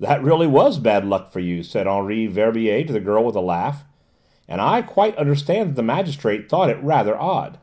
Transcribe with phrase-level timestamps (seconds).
[0.00, 3.40] "That really was bad luck for you," said Henri Verbier to the girl with a
[3.40, 3.84] laugh,
[4.48, 7.58] "and I quite understand that the magistrate thought it rather odd."